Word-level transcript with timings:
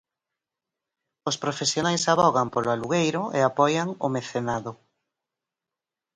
Os 1.29 1.39
profesionais 1.43 2.03
avogan 2.13 2.47
polo 2.53 2.69
alugueiro 2.75 3.21
e 3.37 3.39
apoian 3.43 3.87
o 4.05 4.07
mecenado. 4.15 4.71